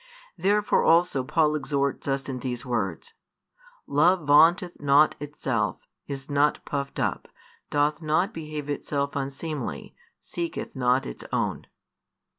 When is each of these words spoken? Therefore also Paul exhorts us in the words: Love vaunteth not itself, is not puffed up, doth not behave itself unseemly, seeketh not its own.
Therefore 0.35 0.83
also 0.83 1.23
Paul 1.23 1.53
exhorts 1.55 2.07
us 2.07 2.27
in 2.27 2.39
the 2.39 2.57
words: 2.65 3.13
Love 3.85 4.25
vaunteth 4.25 4.81
not 4.81 5.15
itself, 5.19 5.85
is 6.07 6.27
not 6.27 6.65
puffed 6.65 6.97
up, 6.99 7.27
doth 7.69 8.01
not 8.01 8.33
behave 8.33 8.67
itself 8.67 9.15
unseemly, 9.15 9.93
seeketh 10.19 10.75
not 10.75 11.05
its 11.05 11.23
own. 11.31 11.67